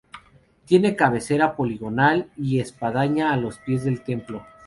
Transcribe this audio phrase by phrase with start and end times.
[0.65, 4.43] Tiene cabecera poligonal y espadaña a los pies del templo.